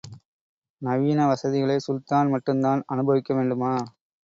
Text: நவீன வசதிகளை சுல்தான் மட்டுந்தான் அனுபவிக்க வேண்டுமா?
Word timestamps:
நவீன 0.81 1.27
வசதிகளை 1.27 1.77
சுல்தான் 1.79 2.33
மட்டுந்தான் 2.33 2.83
அனுபவிக்க 2.87 3.33
வேண்டுமா? 3.33 3.73